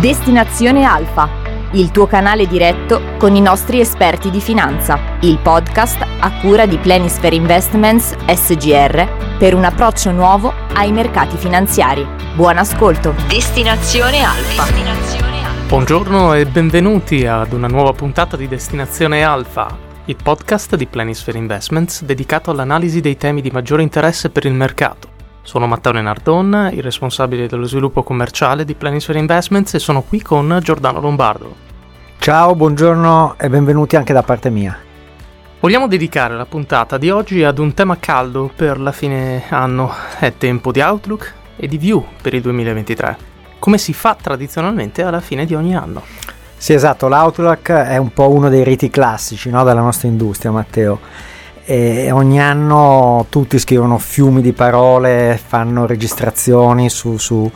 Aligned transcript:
Destinazione 0.00 0.84
Alfa, 0.84 1.28
il 1.72 1.90
tuo 1.90 2.06
canale 2.06 2.46
diretto 2.46 3.16
con 3.18 3.34
i 3.34 3.40
nostri 3.40 3.80
esperti 3.80 4.30
di 4.30 4.40
finanza, 4.40 4.96
il 5.22 5.38
podcast 5.38 6.06
a 6.20 6.38
cura 6.40 6.66
di 6.66 6.78
Planisphere 6.78 7.34
Investments 7.34 8.14
SGR 8.28 9.36
per 9.36 9.54
un 9.54 9.64
approccio 9.64 10.12
nuovo 10.12 10.54
ai 10.74 10.92
mercati 10.92 11.36
finanziari. 11.36 12.06
Buon 12.36 12.58
ascolto. 12.58 13.12
Destinazione 13.26 14.22
Alfa. 14.22 14.66
Buongiorno 15.66 16.32
e 16.34 16.46
benvenuti 16.46 17.26
ad 17.26 17.52
una 17.52 17.66
nuova 17.66 17.92
puntata 17.92 18.36
di 18.36 18.46
Destinazione 18.46 19.24
Alfa, 19.24 19.76
il 20.04 20.16
podcast 20.22 20.76
di 20.76 20.86
Planisphere 20.86 21.38
Investments 21.38 22.04
dedicato 22.04 22.52
all'analisi 22.52 23.00
dei 23.00 23.16
temi 23.16 23.40
di 23.40 23.50
maggiore 23.50 23.82
interesse 23.82 24.30
per 24.30 24.44
il 24.44 24.54
mercato. 24.54 25.16
Sono 25.42 25.66
Matteo 25.66 25.92
Nardon, 25.92 26.70
il 26.72 26.82
responsabile 26.82 27.46
dello 27.46 27.66
sviluppo 27.66 28.02
commerciale 28.02 28.64
di 28.64 28.74
Planisphere 28.74 29.18
Investments 29.18 29.74
e 29.74 29.78
sono 29.78 30.02
qui 30.02 30.20
con 30.20 30.60
Giordano 30.62 31.00
Lombardo. 31.00 31.54
Ciao, 32.18 32.54
buongiorno 32.54 33.36
e 33.38 33.48
benvenuti 33.48 33.96
anche 33.96 34.12
da 34.12 34.22
parte 34.22 34.50
mia. 34.50 34.78
Vogliamo 35.60 35.88
dedicare 35.88 36.36
la 36.36 36.44
puntata 36.44 36.98
di 36.98 37.10
oggi 37.10 37.42
ad 37.42 37.58
un 37.58 37.72
tema 37.72 37.96
caldo 37.98 38.50
per 38.54 38.78
la 38.78 38.92
fine 38.92 39.44
anno. 39.48 39.90
È 40.18 40.34
tempo 40.36 40.70
di 40.70 40.80
outlook 40.80 41.32
e 41.56 41.66
di 41.66 41.78
view 41.78 42.04
per 42.20 42.34
il 42.34 42.42
2023, 42.42 43.16
come 43.58 43.78
si 43.78 43.94
fa 43.94 44.16
tradizionalmente 44.20 45.02
alla 45.02 45.20
fine 45.20 45.46
di 45.46 45.54
ogni 45.54 45.74
anno. 45.74 46.02
Sì, 46.56 46.74
esatto, 46.74 47.08
l'outlook 47.08 47.70
è 47.70 47.96
un 47.96 48.12
po' 48.12 48.30
uno 48.30 48.48
dei 48.48 48.64
riti 48.64 48.90
classici 48.90 49.48
no, 49.48 49.64
della 49.64 49.80
nostra 49.80 50.08
industria, 50.08 50.50
Matteo 50.50 51.00
e 51.70 52.10
ogni 52.12 52.40
anno 52.40 53.26
tutti 53.28 53.58
scrivono 53.58 53.98
fiumi 53.98 54.40
di 54.40 54.54
parole, 54.54 55.38
fanno 55.46 55.84
registrazioni 55.84 56.88
su, 56.88 57.18
su, 57.18 57.50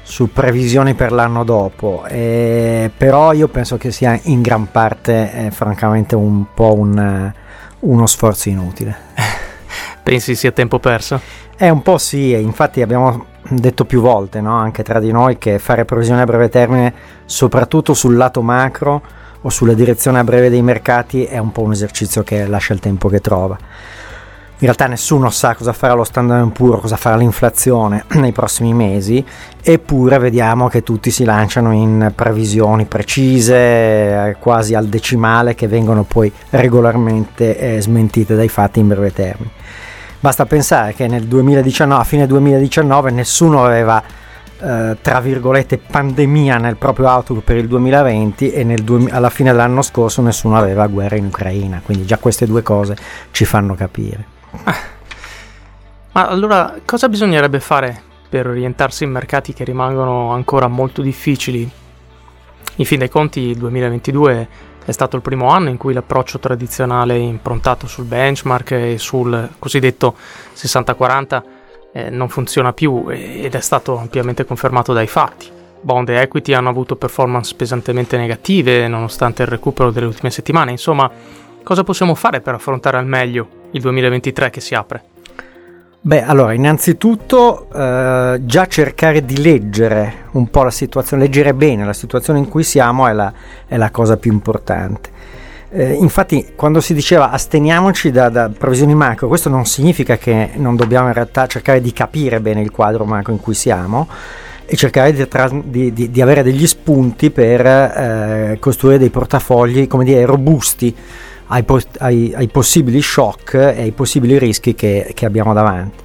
su 0.00 0.32
previsioni 0.32 0.94
per 0.94 1.10
l'anno 1.10 1.42
dopo, 1.42 2.04
e, 2.06 2.88
però 2.96 3.32
io 3.32 3.48
penso 3.48 3.76
che 3.76 3.90
sia 3.90 4.16
in 4.24 4.42
gran 4.42 4.70
parte 4.70 5.46
eh, 5.46 5.50
francamente 5.50 6.14
un 6.14 6.44
po' 6.54 6.72
un, 6.72 7.32
uno 7.80 8.06
sforzo 8.06 8.48
inutile. 8.48 8.96
Pensi 10.04 10.36
sia 10.36 10.52
tempo 10.52 10.78
perso? 10.78 11.20
È 11.56 11.68
un 11.68 11.82
po' 11.82 11.98
sì, 11.98 12.40
infatti 12.40 12.80
abbiamo 12.80 13.24
detto 13.48 13.84
più 13.84 14.00
volte, 14.00 14.40
no? 14.40 14.56
anche 14.56 14.84
tra 14.84 15.00
di 15.00 15.10
noi, 15.10 15.36
che 15.36 15.58
fare 15.58 15.84
previsioni 15.84 16.20
a 16.20 16.26
breve 16.26 16.48
termine, 16.48 16.94
soprattutto 17.24 17.92
sul 17.92 18.16
lato 18.16 18.40
macro, 18.40 19.02
o 19.42 19.48
sulla 19.50 19.74
direzione 19.74 20.18
a 20.18 20.24
breve 20.24 20.50
dei 20.50 20.62
mercati 20.62 21.24
è 21.24 21.38
un 21.38 21.52
po' 21.52 21.62
un 21.62 21.72
esercizio 21.72 22.22
che 22.22 22.46
lascia 22.46 22.72
il 22.72 22.80
tempo 22.80 23.08
che 23.08 23.20
trova. 23.20 23.56
In 24.60 24.64
realtà 24.64 24.88
nessuno 24.88 25.30
sa 25.30 25.54
cosa 25.54 25.72
farà 25.72 25.94
lo 25.94 26.02
standard 26.02 26.50
puro, 26.50 26.80
cosa 26.80 26.96
farà 26.96 27.14
l'inflazione 27.14 28.04
nei 28.18 28.32
prossimi 28.32 28.74
mesi, 28.74 29.24
eppure 29.62 30.18
vediamo 30.18 30.66
che 30.66 30.82
tutti 30.82 31.12
si 31.12 31.22
lanciano 31.22 31.72
in 31.72 32.10
previsioni 32.12 32.84
precise, 32.84 34.36
quasi 34.40 34.74
al 34.74 34.86
decimale, 34.86 35.54
che 35.54 35.68
vengono 35.68 36.02
poi 36.02 36.32
regolarmente 36.50 37.56
eh, 37.56 37.80
smentite 37.80 38.34
dai 38.34 38.48
fatti 38.48 38.80
in 38.80 38.88
breve 38.88 39.12
termine. 39.12 39.50
Basta 40.18 40.44
pensare 40.46 40.92
che 40.92 41.06
nel 41.06 41.26
2019, 41.26 42.00
a 42.00 42.04
fine 42.04 42.26
2019 42.26 43.12
nessuno 43.12 43.64
aveva 43.64 44.02
eh, 44.60 44.96
tra 45.00 45.20
virgolette 45.20 45.78
pandemia 45.78 46.56
nel 46.56 46.76
proprio 46.76 47.08
outlook 47.08 47.44
per 47.44 47.56
il 47.56 47.68
2020 47.68 48.50
e 48.50 48.64
du- 48.76 49.08
alla 49.10 49.30
fine 49.30 49.50
dell'anno 49.50 49.82
scorso 49.82 50.20
nessuno 50.20 50.56
aveva 50.56 50.86
guerra 50.88 51.16
in 51.16 51.26
Ucraina, 51.26 51.80
quindi 51.84 52.04
già 52.04 52.18
queste 52.18 52.46
due 52.46 52.62
cose 52.62 52.96
ci 53.30 53.44
fanno 53.44 53.74
capire. 53.74 54.26
Ah. 54.64 54.76
Ma 56.12 56.26
allora 56.26 56.74
cosa 56.84 57.08
bisognerebbe 57.08 57.60
fare 57.60 58.02
per 58.28 58.48
orientarsi 58.48 59.04
in 59.04 59.10
mercati 59.10 59.52
che 59.52 59.62
rimangono 59.62 60.32
ancora 60.32 60.66
molto 60.66 61.02
difficili? 61.02 61.70
In 62.76 62.84
fin 62.84 62.98
dei 62.98 63.08
conti 63.08 63.40
il 63.40 63.58
2022 63.58 64.48
è 64.84 64.90
stato 64.90 65.16
il 65.16 65.22
primo 65.22 65.48
anno 65.50 65.68
in 65.68 65.76
cui 65.76 65.92
l'approccio 65.92 66.38
tradizionale 66.38 67.16
improntato 67.16 67.86
sul 67.86 68.06
benchmark 68.06 68.70
e 68.72 68.98
sul 68.98 69.50
cosiddetto 69.58 70.16
60-40 70.56 71.42
eh, 71.98 72.10
non 72.10 72.28
funziona 72.28 72.72
più 72.72 73.06
ed 73.08 73.54
è 73.54 73.60
stato 73.60 73.98
ampiamente 73.98 74.44
confermato 74.44 74.92
dai 74.92 75.08
fatti. 75.08 75.46
Bond 75.80 76.08
e 76.08 76.20
equity 76.20 76.52
hanno 76.52 76.68
avuto 76.68 76.96
performance 76.96 77.54
pesantemente 77.56 78.16
negative 78.16 78.86
nonostante 78.86 79.42
il 79.42 79.48
recupero 79.48 79.90
delle 79.90 80.06
ultime 80.06 80.30
settimane. 80.30 80.70
Insomma, 80.70 81.10
cosa 81.62 81.82
possiamo 81.82 82.14
fare 82.14 82.40
per 82.40 82.54
affrontare 82.54 82.98
al 82.98 83.06
meglio 83.06 83.48
il 83.72 83.80
2023 83.80 84.50
che 84.50 84.60
si 84.60 84.74
apre? 84.74 85.02
Beh, 86.00 86.22
allora, 86.22 86.52
innanzitutto 86.52 87.68
eh, 87.72 88.38
già 88.42 88.66
cercare 88.66 89.24
di 89.24 89.42
leggere 89.42 90.26
un 90.32 90.48
po' 90.48 90.62
la 90.62 90.70
situazione, 90.70 91.24
leggere 91.24 91.52
bene 91.52 91.84
la 91.84 91.92
situazione 91.92 92.38
in 92.38 92.48
cui 92.48 92.62
siamo 92.62 93.08
è 93.08 93.12
la, 93.12 93.32
è 93.66 93.76
la 93.76 93.90
cosa 93.90 94.16
più 94.16 94.32
importante. 94.32 95.10
Eh, 95.70 95.92
infatti, 95.92 96.52
quando 96.56 96.80
si 96.80 96.94
diceva 96.94 97.30
asteniamoci 97.30 98.10
da, 98.10 98.30
da, 98.30 98.48
previsioni 98.48 98.94
macro, 98.94 99.28
questo 99.28 99.50
non 99.50 99.66
significa 99.66 100.16
che 100.16 100.50
non 100.54 100.76
dobbiamo 100.76 101.08
in 101.08 101.12
realtà 101.12 101.46
cercare 101.46 101.82
di 101.82 101.92
capire 101.92 102.40
bene 102.40 102.62
il 102.62 102.70
quadro 102.70 103.04
macro 103.04 103.32
in 103.32 103.40
cui 103.40 103.52
siamo 103.52 104.08
e 104.64 104.76
cercare 104.76 105.12
di, 105.12 105.26
di, 105.64 105.92
di, 105.92 106.10
di 106.10 106.22
avere 106.22 106.42
degli 106.42 106.66
spunti 106.66 107.30
per 107.30 107.66
eh, 107.66 108.56
costruire 108.60 108.98
dei 108.98 109.10
portafogli, 109.10 109.86
come 109.86 110.04
dire, 110.04 110.24
robusti 110.24 110.94
ai, 111.48 111.64
ai, 111.98 112.32
ai, 112.34 112.48
possibili 112.48 113.02
shock 113.02 113.54
e 113.54 113.80
ai 113.82 113.92
possibili 113.92 114.38
rischi 114.38 114.74
che, 114.74 115.12
che, 115.14 115.26
abbiamo 115.26 115.52
davanti. 115.52 116.04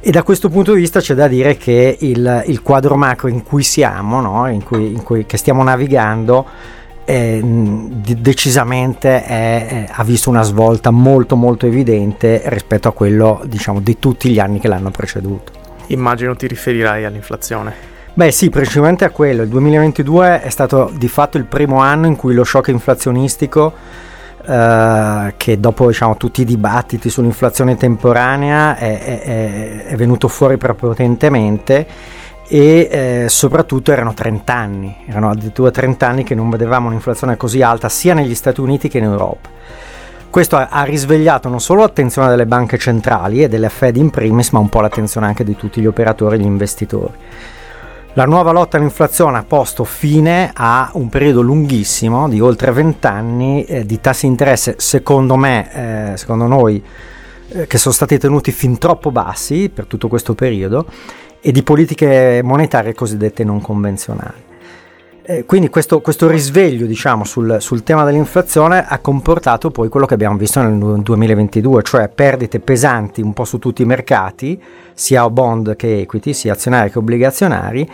E 0.00 0.10
da 0.10 0.22
questo 0.22 0.48
punto 0.48 0.74
di 0.74 0.80
vista 0.80 1.00
c'è 1.00 1.14
da 1.14 1.28
dire 1.28 1.56
che 1.56 1.96
il, 2.00 2.44
il 2.46 2.62
quadro 2.62 2.96
macro 2.96 3.28
in 3.28 3.42
cui 3.42 3.62
siamo, 3.62 4.20
no? 4.20 4.48
in 4.48 4.64
cui, 4.64 4.92
in 4.92 5.02
cui, 5.02 5.24
che 5.24 5.36
stiamo 5.36 5.62
navigando, 5.62 6.44
è, 7.04 7.40
decisamente 7.42 9.24
è, 9.24 9.66
è, 9.66 9.88
ha 9.90 10.04
visto 10.04 10.30
una 10.30 10.42
svolta 10.42 10.90
molto 10.90 11.36
molto 11.36 11.66
evidente 11.66 12.42
rispetto 12.46 12.88
a 12.88 12.92
quello 12.92 13.42
diciamo 13.44 13.80
di 13.80 13.98
tutti 13.98 14.30
gli 14.30 14.38
anni 14.38 14.60
che 14.60 14.68
l'hanno 14.68 14.90
preceduto. 14.90 15.52
Immagino 15.88 16.36
ti 16.36 16.46
riferirai 16.46 17.04
all'inflazione. 17.04 17.90
Beh 18.14 18.30
sì, 18.30 18.50
principalmente 18.50 19.04
a 19.04 19.10
quello. 19.10 19.42
Il 19.42 19.48
2022 19.48 20.42
è 20.42 20.50
stato 20.50 20.90
di 20.94 21.08
fatto 21.08 21.38
il 21.38 21.44
primo 21.44 21.78
anno 21.78 22.06
in 22.06 22.16
cui 22.16 22.34
lo 22.34 22.44
shock 22.44 22.68
inflazionistico, 22.68 23.72
eh, 24.46 25.34
che 25.36 25.58
dopo 25.58 25.86
diciamo, 25.86 26.16
tutti 26.18 26.42
i 26.42 26.44
dibattiti 26.44 27.08
sull'inflazione 27.08 27.76
temporanea, 27.76 28.76
è, 28.76 29.00
è, 29.00 29.84
è 29.86 29.96
venuto 29.96 30.28
fuori 30.28 30.58
prepotentemente 30.58 31.86
e 32.52 32.88
eh, 32.90 33.28
soprattutto 33.30 33.92
erano 33.92 34.12
30 34.12 34.52
anni, 34.54 34.94
erano 35.06 35.30
addirittura 35.30 35.70
30 35.70 36.06
anni 36.06 36.22
che 36.22 36.34
non 36.34 36.50
vedevamo 36.50 36.88
un'inflazione 36.88 37.38
così 37.38 37.62
alta 37.62 37.88
sia 37.88 38.12
negli 38.12 38.34
Stati 38.34 38.60
Uniti 38.60 38.90
che 38.90 38.98
in 38.98 39.04
Europa. 39.04 39.48
Questo 40.28 40.56
ha, 40.56 40.82
risvegliato 40.82 41.48
non 41.48 41.60
solo 41.62 41.80
l'attenzione 41.80 42.28
delle 42.28 42.44
banche 42.44 42.76
centrali 42.76 43.42
e 43.42 43.48
delle 43.48 43.70
Fed 43.70 43.96
in 43.96 44.10
primis, 44.10 44.50
ma 44.50 44.58
un 44.58 44.68
po' 44.68 44.82
l'attenzione 44.82 45.28
anche 45.28 45.44
di 45.44 45.56
tutti 45.56 45.80
gli 45.80 45.86
operatori 45.86 46.36
e 46.36 46.40
gli 46.40 46.44
investitori. 46.44 47.14
La 48.12 48.26
nuova 48.26 48.52
lotta 48.52 48.76
all'inflazione 48.76 49.38
ha 49.38 49.44
posto 49.44 49.84
fine 49.84 50.50
a 50.52 50.90
un 50.92 51.08
periodo 51.08 51.40
lunghissimo 51.40 52.28
di 52.28 52.38
oltre 52.38 52.70
20 52.70 53.06
anni 53.06 53.64
eh, 53.64 53.86
di 53.86 53.98
tassi 53.98 54.26
di 54.26 54.32
interesse, 54.32 54.74
secondo 54.76 55.36
me, 55.36 56.12
eh, 56.12 56.16
secondo 56.18 56.46
noi, 56.46 56.84
eh, 57.48 57.66
che 57.66 57.78
sono 57.78 57.94
stati 57.94 58.18
tenuti 58.18 58.52
fin 58.52 58.76
troppo 58.76 59.10
bassi 59.10 59.70
per 59.70 59.86
tutto 59.86 60.08
questo 60.08 60.34
periodo 60.34 60.84
e 61.42 61.52
di 61.52 61.62
politiche 61.62 62.40
monetarie 62.42 62.94
cosiddette 62.94 63.44
non 63.44 63.60
convenzionali. 63.60 64.50
Eh, 65.24 65.44
quindi 65.44 65.68
questo, 65.68 66.00
questo, 66.00 66.28
risveglio 66.28 66.84
diciamo, 66.84 67.24
sul, 67.24 67.56
sul, 67.60 67.84
tema 67.84 68.04
dell'inflazione 68.04 68.84
ha 68.84 68.98
comportato 68.98 69.70
poi 69.70 69.88
quello 69.88 70.04
che 70.04 70.14
abbiamo 70.14 70.36
visto 70.36 70.60
nel 70.60 71.00
2022, 71.00 71.82
cioè 71.82 72.08
perdite 72.08 72.58
pesanti 72.58 73.20
un 73.20 73.32
po' 73.32 73.44
su 73.44 73.58
tutti 73.58 73.82
i 73.82 73.84
mercati, 73.84 74.60
sia 74.94 75.28
bond 75.30 75.76
che 75.76 76.00
equity, 76.00 76.32
sia 76.32 76.54
azionari 76.54 76.90
che 76.90 76.98
obbligazionari, 76.98 77.88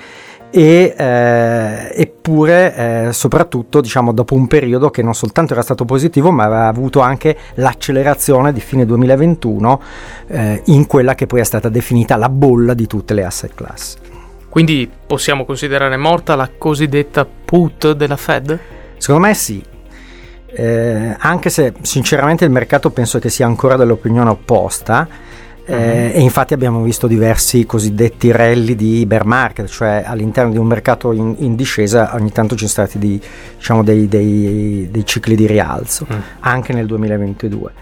e, 0.51 0.95
eh, 0.97 1.93
eppure 1.95 3.07
eh, 3.09 3.13
soprattutto 3.13 3.81
diciamo, 3.81 4.13
dopo 4.13 4.35
un 4.35 4.47
periodo 4.47 4.91
che 4.91 5.03
non 5.03 5.15
soltanto 5.15 5.53
era 5.53 5.63
stato 5.63 5.85
positivo 5.85 6.31
ma 6.31 6.45
aveva 6.45 6.67
avuto 6.69 7.01
anche 7.01 7.37
l'accelerazione 7.55 8.53
di 8.53 8.61
fine 8.61 8.87
2021 8.87 9.83
eh, 10.29 10.63
in 10.67 10.87
quella 10.87 11.15
che 11.15 11.27
poi 11.27 11.41
è 11.41 11.45
stata 11.45 11.69
definita 11.69 12.17
la 12.17 12.29
bolla 12.29 12.75
di 12.75 12.87
tutte 12.87 13.15
le 13.15 13.25
asset 13.25 13.55
class. 13.55 13.97
Quindi 14.49 14.91
possiamo 15.07 15.45
considerare 15.45 15.97
morta 15.97 16.35
la 16.35 16.51
cosiddetta 16.57 17.27
put 17.27 17.93
della 17.93 18.17
Fed? 18.17 18.59
Secondo 18.97 19.27
me 19.27 19.35
sì, 19.35 19.63
eh, 20.47 21.15
anche 21.19 21.51
se 21.51 21.75
sinceramente 21.83 22.45
il 22.45 22.51
mercato 22.51 22.91
penso 22.91 23.19
che 23.19 23.29
sia 23.29 23.47
ancora 23.47 23.77
dell'opinione 23.77 24.31
opposta 24.31 25.07
eh, 25.71 26.13
e 26.15 26.21
infatti 26.23 26.55
abbiamo 26.55 26.83
visto 26.83 27.07
diversi 27.07 27.67
cosiddetti 27.67 28.31
rally 28.31 28.75
di 28.75 29.05
bear 29.05 29.27
market, 29.27 29.67
cioè 29.67 30.03
all'interno 30.07 30.51
di 30.51 30.57
un 30.57 30.67
mercato 30.67 31.13
in, 31.13 31.35
in 31.41 31.57
discesa 31.57 32.15
ogni 32.15 32.33
tanto 32.33 32.55
ci 32.57 32.67
sono 32.67 32.87
stati 32.87 32.99
di, 32.99 33.21
diciamo, 33.57 33.83
dei, 33.83 34.09
dei, 34.09 34.89
dei, 34.91 35.05
cicli 35.05 35.37
di 35.37 35.47
rialzo, 35.47 36.07
mm. 36.11 36.19
anche 36.41 36.73
nel 36.73 36.87
2022. 36.87 37.73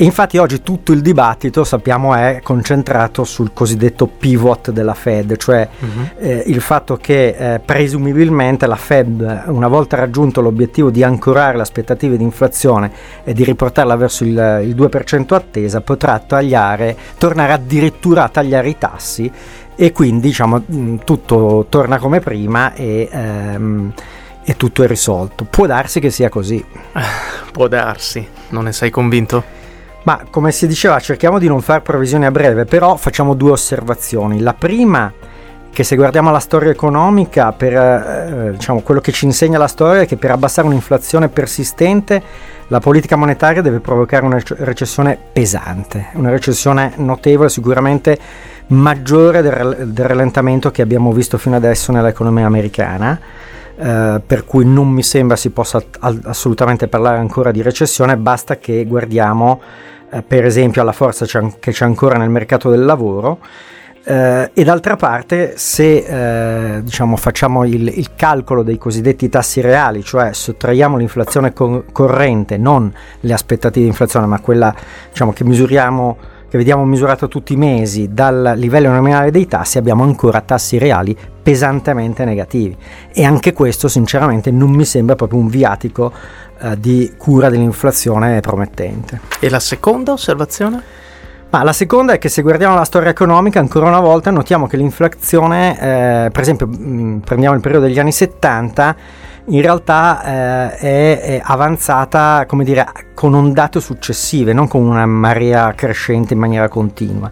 E 0.00 0.04
infatti 0.04 0.38
oggi 0.38 0.62
tutto 0.62 0.92
il 0.92 1.00
dibattito, 1.00 1.64
sappiamo, 1.64 2.14
è 2.14 2.38
concentrato 2.40 3.24
sul 3.24 3.50
cosiddetto 3.52 4.06
pivot 4.06 4.70
della 4.70 4.94
Fed, 4.94 5.36
cioè 5.38 5.68
uh-huh. 5.76 6.10
eh, 6.20 6.44
il 6.46 6.60
fatto 6.60 6.96
che 6.98 7.34
eh, 7.36 7.58
presumibilmente 7.58 8.68
la 8.68 8.76
Fed, 8.76 9.42
una 9.46 9.66
volta 9.66 9.96
raggiunto 9.96 10.40
l'obiettivo 10.40 10.90
di 10.90 11.02
ancorare 11.02 11.56
le 11.56 11.62
aspettative 11.62 12.16
di 12.16 12.22
inflazione 12.22 12.92
e 13.24 13.32
di 13.32 13.42
riportarla 13.42 13.96
verso 13.96 14.22
il, 14.22 14.60
il 14.62 14.76
2% 14.76 15.34
attesa, 15.34 15.80
potrà 15.80 16.16
tagliare, 16.20 16.96
tornare 17.18 17.54
addirittura 17.54 18.22
a 18.22 18.28
tagliare 18.28 18.68
i 18.68 18.78
tassi 18.78 19.28
e 19.74 19.90
quindi 19.90 20.28
diciamo, 20.28 20.62
mm, 20.72 20.96
tutto 21.04 21.66
torna 21.68 21.98
come 21.98 22.20
prima 22.20 22.72
e... 22.72 23.08
Ehm, 23.10 23.92
e 24.44 24.56
tutto 24.56 24.82
è 24.82 24.86
risolto. 24.86 25.44
Può 25.44 25.66
darsi 25.66 26.00
che 26.00 26.08
sia 26.08 26.30
così. 26.30 26.64
Può 27.52 27.68
darsi, 27.68 28.26
non 28.48 28.64
ne 28.64 28.72
sei 28.72 28.88
convinto? 28.88 29.57
Ma 30.08 30.24
come 30.30 30.52
si 30.52 30.66
diceva, 30.66 30.98
cerchiamo 31.00 31.38
di 31.38 31.48
non 31.48 31.60
fare 31.60 31.82
previsioni 31.82 32.24
a 32.24 32.30
breve, 32.30 32.64
però 32.64 32.96
facciamo 32.96 33.34
due 33.34 33.50
osservazioni. 33.50 34.40
La 34.40 34.54
prima, 34.54 35.12
che 35.70 35.84
se 35.84 35.96
guardiamo 35.96 36.30
la 36.30 36.38
storia 36.38 36.70
economica, 36.70 37.52
per, 37.52 37.74
eh, 37.74 38.52
diciamo, 38.52 38.80
quello 38.80 39.02
che 39.02 39.12
ci 39.12 39.26
insegna 39.26 39.58
la 39.58 39.66
storia 39.66 40.00
è 40.00 40.06
che 40.06 40.16
per 40.16 40.30
abbassare 40.30 40.66
un'inflazione 40.66 41.28
persistente 41.28 42.22
la 42.68 42.80
politica 42.80 43.16
monetaria 43.16 43.60
deve 43.60 43.80
provocare 43.80 44.24
una 44.24 44.40
recessione 44.56 45.18
pesante, 45.30 46.06
una 46.14 46.30
recessione 46.30 46.94
notevole, 46.96 47.50
sicuramente 47.50 48.18
maggiore 48.68 49.42
del, 49.42 49.90
del 49.92 50.06
rallentamento 50.06 50.70
che 50.70 50.80
abbiamo 50.80 51.12
visto 51.12 51.36
fino 51.36 51.56
adesso 51.56 51.92
nell'economia 51.92 52.46
americana. 52.46 53.20
Uh, 53.78 54.20
per 54.26 54.44
cui 54.44 54.64
non 54.64 54.88
mi 54.88 55.04
sembra 55.04 55.36
si 55.36 55.50
possa 55.50 55.80
assolutamente 56.00 56.88
parlare 56.88 57.18
ancora 57.18 57.52
di 57.52 57.62
recessione, 57.62 58.16
basta 58.16 58.56
che 58.56 58.84
guardiamo 58.86 59.60
eh, 60.10 60.22
per 60.22 60.44
esempio 60.44 60.82
alla 60.82 60.92
forza 60.92 61.26
che 61.58 61.72
c'è 61.72 61.84
ancora 61.84 62.16
nel 62.16 62.30
mercato 62.30 62.70
del 62.70 62.84
lavoro. 62.84 63.38
Eh, 64.04 64.50
e 64.54 64.64
d'altra 64.64 64.96
parte, 64.96 65.54
se 65.56 66.76
eh, 66.76 66.82
diciamo, 66.82 67.16
facciamo 67.16 67.64
il, 67.64 67.88
il, 67.88 68.14
calcolo 68.16 68.62
dei 68.62 68.78
cosiddetti 68.78 69.28
tassi 69.28 69.60
reali, 69.60 70.02
cioè 70.02 70.32
sottraiamo 70.32 70.96
l'inflazione 70.96 71.52
co- 71.52 71.84
corrente, 71.92 72.56
non 72.56 72.90
le 73.20 73.32
aspettative 73.34 73.84
di 73.84 73.90
inflazione, 73.90 74.24
ma 74.24 74.40
quella 74.40 74.74
diciamo, 75.10 75.32
che 75.34 75.44
misuriamo 75.44 76.16
che 76.48 76.56
vediamo 76.56 76.84
misurato 76.84 77.28
tutti 77.28 77.52
i 77.52 77.56
mesi 77.56 78.12
dal 78.12 78.54
livello 78.56 78.88
nominale 78.90 79.30
dei 79.30 79.46
tassi, 79.46 79.78
abbiamo 79.78 80.02
ancora 80.02 80.40
tassi 80.40 80.78
reali 80.78 81.16
pesantemente 81.42 82.24
negativi. 82.24 82.76
E 83.12 83.24
anche 83.24 83.52
questo, 83.52 83.88
sinceramente, 83.88 84.50
non 84.50 84.70
mi 84.70 84.84
sembra 84.84 85.14
proprio 85.14 85.38
un 85.40 85.48
viatico 85.48 86.12
eh, 86.60 86.78
di 86.78 87.12
cura 87.16 87.50
dell'inflazione 87.50 88.40
promettente. 88.40 89.20
E 89.40 89.50
la 89.50 89.60
seconda 89.60 90.12
osservazione? 90.12 90.82
Ma 91.50 91.62
la 91.62 91.72
seconda 91.72 92.12
è 92.12 92.18
che 92.18 92.28
se 92.28 92.42
guardiamo 92.42 92.74
la 92.74 92.84
storia 92.84 93.08
economica, 93.08 93.58
ancora 93.58 93.86
una 93.86 94.00
volta 94.00 94.30
notiamo 94.30 94.66
che 94.66 94.76
l'inflazione, 94.76 95.78
eh, 96.26 96.30
per 96.30 96.42
esempio, 96.42 96.66
mh, 96.66 97.22
prendiamo 97.24 97.54
il 97.54 97.62
periodo 97.62 97.86
degli 97.86 97.98
anni 97.98 98.12
70, 98.12 98.96
in 99.48 99.62
realtà 99.62 100.22
eh, 100.22 100.76
è, 100.76 101.20
è, 101.20 101.40
avanzata, 101.42 102.44
come 102.46 102.64
dire, 102.64 102.86
con 103.14 103.34
ondate 103.34 103.80
successive, 103.80 104.52
non 104.52 104.68
con 104.68 104.82
una 104.82 105.06
marea 105.06 105.72
crescente 105.74 106.34
in 106.34 106.40
maniera 106.40 106.68
continua. 106.68 107.30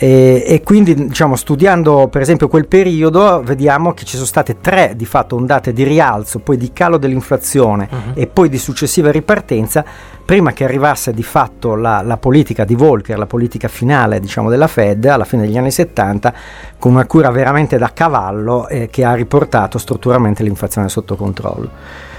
E, 0.00 0.44
e, 0.46 0.62
quindi 0.62 0.94
diciamo, 0.94 1.34
studiando 1.34 2.06
per 2.06 2.22
esempio 2.22 2.46
quel 2.46 2.68
periodo 2.68 3.42
vediamo 3.42 3.94
che 3.94 4.04
ci 4.04 4.14
sono 4.14 4.26
state 4.26 4.60
tre 4.60 4.92
di 4.94 5.04
fatto 5.04 5.34
ondate 5.34 5.72
di 5.72 5.82
rialzo, 5.82 6.38
poi 6.38 6.56
di 6.56 6.72
calo 6.72 6.98
dell'inflazione 6.98 7.88
uh-huh. 7.90 8.12
e 8.14 8.28
poi 8.28 8.48
di 8.48 8.58
successiva 8.58 9.10
ripartenza 9.10 9.84
prima 10.24 10.52
che 10.52 10.62
arrivasse 10.62 11.12
di 11.12 11.24
fatto 11.24 11.74
la, 11.74 12.00
la 12.02 12.16
politica 12.16 12.64
di 12.64 12.76
Volcker, 12.76 13.18
la 13.18 13.26
politica 13.26 13.66
finale 13.66 14.20
diciamo, 14.20 14.48
della 14.48 14.68
Fed 14.68 15.04
alla 15.06 15.24
fine 15.24 15.42
degli 15.42 15.58
anni 15.58 15.72
70 15.72 16.32
con 16.78 16.92
una 16.92 17.06
cura 17.06 17.30
veramente 17.30 17.76
da 17.76 17.90
cavallo 17.92 18.68
eh, 18.68 18.88
che 18.90 19.04
ha 19.04 19.14
riportato 19.14 19.78
strutturalmente 19.78 20.44
l'inflazione 20.44 20.88
sotto 20.88 21.16
controllo. 21.16 21.70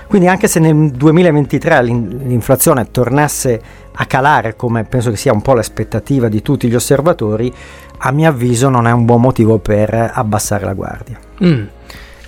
Quindi 0.09 0.27
anche 0.27 0.47
se 0.47 0.59
nel 0.59 0.89
2023 0.89 1.83
l'inflazione 1.83 2.89
tornasse 2.89 3.61
a 3.93 4.05
calare, 4.07 4.55
come 4.55 4.83
penso 4.83 5.11
che 5.11 5.17
sia 5.17 5.31
un 5.31 5.43
po' 5.43 5.53
l'aspettativa 5.53 6.27
di 6.29 6.41
tutti 6.41 6.67
gli 6.67 6.73
osservatori, 6.73 7.53
a 7.99 8.11
mio 8.11 8.27
avviso 8.27 8.69
non 8.69 8.87
è 8.87 8.91
un 8.91 9.05
buon 9.05 9.21
motivo 9.21 9.59
per 9.59 9.93
abbassare 10.11 10.65
la 10.65 10.73
guardia. 10.73 11.19
Mm. 11.43 11.63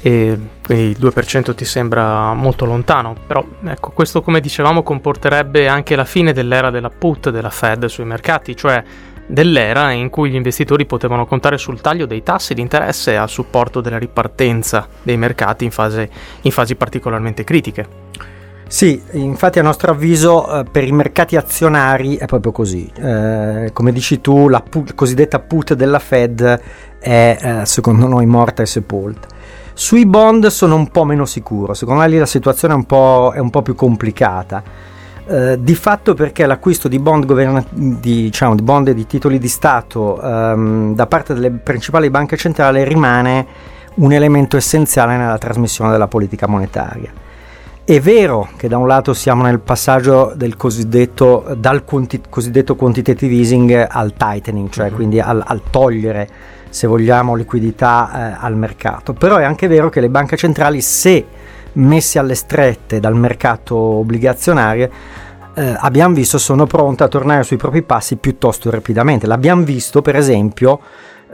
E 0.04 0.40
il 0.68 0.98
2% 1.00 1.56
ti 1.56 1.66
sembra 1.66 2.36
molto 2.36 2.66
lontano, 2.66 3.16
però 3.26 3.44
ecco, 3.66 3.90
questo 3.90 4.22
come 4.22 4.42
dicevamo 4.42 4.84
comporterebbe 4.84 5.68
anche 5.68 5.96
la 5.96 6.06
fine 6.06 6.34
dell'era 6.34 6.70
della 6.70 6.92
put 6.92 7.32
della 7.32 7.50
Fed 7.50 7.86
sui 7.86 8.06
mercati, 8.06 8.56
cioè 8.56 8.84
dell'era 9.26 9.92
in 9.92 10.10
cui 10.10 10.30
gli 10.30 10.36
investitori 10.36 10.86
potevano 10.86 11.26
contare 11.26 11.58
sul 11.58 11.82
taglio 11.82 12.06
dei 12.06 12.24
tassi 12.24 12.54
di 12.54 12.62
interesse 12.62 13.18
a 13.18 13.28
supporto 13.28 13.82
della 13.82 13.98
ripartenza 13.98 14.88
dei 15.02 15.18
mercati 15.18 15.66
in, 15.66 15.72
fase, 15.72 16.10
in 16.42 16.52
fasi 16.52 16.76
particolarmente 16.76 17.44
critiche. 17.44 18.10
Sì, 18.72 19.02
infatti 19.12 19.60
a 19.60 19.64
nostro 19.64 19.92
avviso 19.92 20.60
eh, 20.60 20.64
per 20.64 20.86
i 20.86 20.94
mercati 20.94 21.36
azionari 21.36 22.16
è 22.16 22.26
proprio 22.26 22.54
così. 22.54 22.90
Eh, 22.96 23.72
come 23.74 23.92
dici 23.92 24.22
tu, 24.22 24.48
la 24.48 24.62
put, 24.62 24.96
cosiddetta 24.96 25.40
put 25.40 25.74
della 25.74 26.00
Fed 26.00 26.62
è 26.98 27.38
eh, 27.42 27.66
secondo 27.66 28.08
noi 28.08 28.26
morta 28.26 28.62
e 28.62 28.66
sepolta. 28.66 29.28
Sui 29.74 30.06
bond 30.06 30.48
sono 30.48 30.76
un 30.76 30.88
po' 30.88 31.04
meno 31.04 31.26
sicuro, 31.26 31.74
secondo 31.74 32.00
me 32.02 32.08
lì 32.08 32.18
la 32.18 32.26
situazione 32.26 32.74
è 32.74 32.78
un 32.78 32.86
po', 32.86 33.34
è 33.36 33.40
un 33.40 33.50
po 33.50 33.62
più 33.62 33.76
complicata. 33.76 34.64
Eh, 35.32 35.58
di 35.62 35.76
fatto 35.76 36.14
perché 36.14 36.46
l'acquisto 36.46 36.90
di 36.90 37.00
bond, 37.00 37.26
governa- 37.26 37.64
di, 37.70 38.24
diciamo, 38.24 38.54
di 38.54 38.62
bond 38.62 38.90
e 38.90 38.94
di 38.94 39.08
titoli 39.08 39.40
di 39.40 39.48
Stato 39.48 40.22
ehm, 40.22 40.94
da 40.94 41.08
parte 41.08 41.34
delle 41.34 41.52
principali 41.52 42.10
banche 42.10 42.36
centrali 42.36 42.84
rimane 42.84 43.46
un 43.94 44.12
elemento 44.12 44.58
essenziale 44.58 45.16
nella 45.16 45.38
trasmissione 45.38 45.90
della 45.90 46.08
politica 46.08 46.48
monetaria. 46.48 47.14
È 47.86 48.00
vero 48.02 48.50
che 48.58 48.68
da 48.68 48.76
un 48.78 48.88
lato 48.88 49.14
siamo 49.14 49.44
nel 49.44 49.60
passaggio 49.60 50.34
del 50.36 50.58
cosiddetto, 50.58 51.56
dal 51.58 51.86
quanti- 51.86 52.22
cosiddetto 52.30 52.76
quantitative 52.76 53.34
easing 53.34 53.88
al 53.90 54.14
tightening, 54.18 54.70
cioè 54.70 54.90
uh-huh. 54.90 54.96
quindi 54.96 55.22
al, 55.22 55.42
al, 55.46 55.62
togliere, 55.70 56.28
se 56.68 56.88
vogliamo, 56.88 57.36
liquidità 57.36 58.12
eh, 58.14 58.38
al 58.38 58.58
mercato, 58.58 59.14
però 59.14 59.38
è 59.38 59.46
anche 59.46 59.68
vero 59.68 59.88
che 59.88 60.02
le 60.02 60.10
banche 60.10 60.36
centrali, 60.36 60.82
se 60.82 61.26
messe 61.74 62.20
alle 62.20 62.36
strette 62.36 63.00
dal 63.00 63.16
mercato 63.16 63.76
obbligazionario, 63.76 64.90
eh, 65.54 65.76
abbiamo 65.78 66.14
visto 66.14 66.38
sono 66.38 66.66
pronte 66.66 67.04
a 67.04 67.08
tornare 67.08 67.44
sui 67.44 67.58
propri 67.58 67.82
passi 67.82 68.16
piuttosto 68.16 68.70
rapidamente. 68.70 69.28
L'abbiamo 69.28 69.64
visto 69.64 70.02
per 70.02 70.16
esempio 70.16 70.80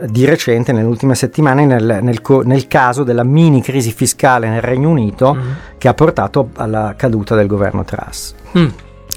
di 0.06 0.24
recente, 0.24 0.72
nelle 0.72 0.86
ultime 0.86 1.14
settimane, 1.14 1.66
nel, 1.66 1.98
nel, 2.02 2.20
nel, 2.44 2.68
caso 2.68 3.02
della 3.02 3.24
mini 3.24 3.60
crisi 3.62 3.92
fiscale 3.92 4.48
nel 4.48 4.60
Regno 4.62 4.90
Unito 4.90 5.34
mm. 5.34 5.50
che 5.76 5.88
ha 5.88 5.94
portato 5.94 6.50
alla 6.56 6.94
caduta 6.96 7.34
del 7.34 7.46
governo 7.46 7.84
Truss. 7.84 8.34
Mm. 8.56 8.66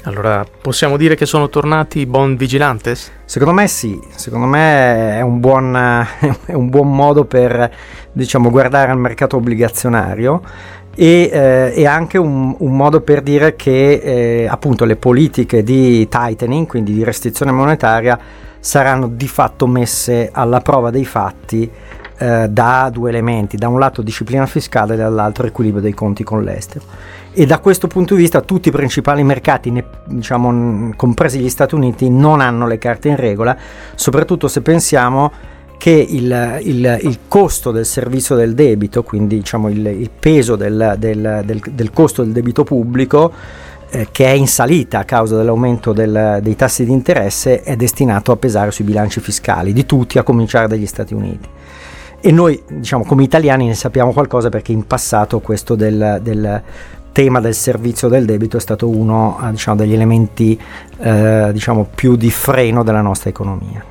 Allora, 0.04 0.44
possiamo 0.60 0.96
dire 0.96 1.14
che 1.14 1.26
sono 1.26 1.48
tornati 1.48 2.00
i 2.00 2.06
bond 2.06 2.36
vigilantes? 2.36 3.12
Secondo 3.24 3.54
me 3.54 3.68
sì, 3.68 4.00
secondo 4.16 4.46
me 4.46 5.18
è 5.18 5.20
un 5.20 5.38
buon, 5.38 5.76
è 6.44 6.52
un 6.54 6.68
buon 6.68 6.92
modo 6.92 7.24
per 7.24 7.70
diciamo, 8.10 8.50
guardare 8.50 8.90
al 8.90 8.98
mercato 8.98 9.36
obbligazionario 9.36 10.42
e 10.94 11.30
eh, 11.32 11.72
è 11.72 11.84
anche 11.86 12.18
un, 12.18 12.54
un, 12.58 12.76
modo 12.76 13.00
per 13.00 13.22
dire 13.22 13.56
che 13.56 13.92
eh, 13.94 14.46
appunto 14.48 14.84
le 14.84 14.96
politiche 14.96 15.62
di 15.62 16.06
tightening, 16.08 16.66
quindi 16.66 16.92
di 16.92 17.04
restrizione 17.04 17.50
monetaria, 17.50 18.18
saranno 18.58 19.08
di 19.08 19.26
fatto 19.26 19.66
messe 19.66 20.28
alla 20.32 20.60
prova 20.60 20.90
dei 20.90 21.04
fatti 21.04 21.70
eh, 22.18 22.48
da 22.48 22.90
due 22.92 23.10
elementi, 23.10 23.56
da 23.56 23.68
un 23.68 23.78
lato 23.78 24.02
disciplina 24.02 24.46
fiscale 24.46 24.94
e 24.94 24.96
dall'altro 24.96 25.46
equilibrio 25.46 25.82
dei 25.82 25.94
conti 25.94 26.22
con 26.22 26.44
l'estero. 26.44 26.84
E 27.32 27.46
da 27.46 27.58
questo 27.58 27.86
punto 27.86 28.14
di 28.14 28.20
vista 28.20 28.42
tutti 28.42 28.68
i 28.68 28.72
principali 28.72 29.24
mercati, 29.24 29.70
ne, 29.70 29.84
diciamo, 30.04 30.92
compresi 30.94 31.38
gli 31.38 31.48
Stati 31.48 31.74
Uniti, 31.74 32.10
non 32.10 32.40
hanno 32.40 32.66
le 32.66 32.76
carte 32.76 33.08
in 33.08 33.16
regola, 33.16 33.56
soprattutto 33.94 34.48
se 34.48 34.60
pensiamo 34.60 35.32
che 35.82 35.90
il, 35.90 36.60
il, 36.62 36.98
il, 37.02 37.18
costo 37.26 37.72
del 37.72 37.84
servizio 37.84 38.36
del 38.36 38.54
debito, 38.54 39.02
quindi 39.02 39.38
diciamo 39.38 39.68
il, 39.68 39.84
il 39.84 40.10
peso 40.16 40.54
del, 40.54 40.94
del, 40.96 41.42
del, 41.44 41.60
del, 41.72 41.90
costo 41.90 42.22
del 42.22 42.30
debito 42.30 42.62
pubblico, 42.62 43.32
eh, 43.90 44.06
che 44.12 44.26
è 44.26 44.30
in 44.30 44.46
salita 44.46 45.00
a 45.00 45.04
causa 45.04 45.36
dell'aumento 45.36 45.92
dei 45.92 46.54
tassi 46.54 46.84
di 46.84 46.92
interesse, 46.92 47.62
è 47.62 47.74
destinato 47.74 48.30
a 48.30 48.36
pesare 48.36 48.70
sui 48.70 48.84
bilanci 48.84 49.18
fiscali 49.18 49.72
di 49.72 49.84
tutti, 49.84 50.18
a 50.18 50.22
cominciare 50.22 50.68
dagli 50.68 50.86
Stati 50.86 51.14
Uniti. 51.14 51.48
E 52.20 52.30
noi, 52.30 52.62
diciamo, 52.68 53.02
come 53.02 53.24
italiani 53.24 53.66
ne 53.66 53.74
sappiamo 53.74 54.12
qualcosa 54.12 54.50
perché 54.50 54.70
in 54.70 54.86
passato 54.86 55.40
questo 55.40 55.74
del, 55.74 56.62
tema 57.10 57.40
del 57.40 57.54
servizio 57.56 58.06
del 58.06 58.24
debito 58.24 58.56
è 58.56 58.60
stato 58.60 58.88
uno 58.88 59.36
eh, 59.42 59.50
diciamo, 59.50 59.78
degli 59.78 59.94
elementi 59.94 60.56
eh, 60.98 61.50
diciamo, 61.52 61.88
più 61.92 62.14
di 62.14 62.30
freno 62.30 62.84
della 62.84 63.02
nostra 63.02 63.30
economia. 63.30 63.84